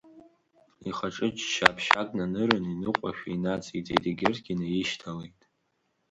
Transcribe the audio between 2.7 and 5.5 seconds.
иныҟәашәа инациҵеит, егьырҭгьы наишьҭалеит.